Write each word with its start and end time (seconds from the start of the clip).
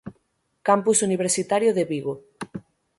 Campus 0.67 0.97
Universitario 1.07 1.71
de 1.77 1.83
Vigo. 1.91 2.13